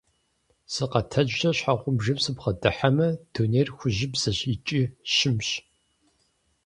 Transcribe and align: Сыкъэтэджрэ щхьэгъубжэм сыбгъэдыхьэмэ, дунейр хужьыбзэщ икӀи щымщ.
Сыкъэтэджрэ 0.73 1.49
щхьэгъубжэм 1.57 2.17
сыбгъэдыхьэмэ, 2.23 3.07
дунейр 3.33 3.69
хужьыбзэщ 3.77 4.39
икӀи 4.53 4.81
щымщ. 5.13 5.49